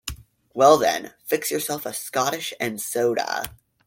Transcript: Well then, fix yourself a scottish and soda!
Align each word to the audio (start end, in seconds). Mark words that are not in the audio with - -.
Well 0.55 0.79
then, 0.79 1.13
fix 1.25 1.51
yourself 1.51 1.85
a 1.85 1.93
scottish 1.93 2.55
and 2.59 2.81
soda! 2.81 3.55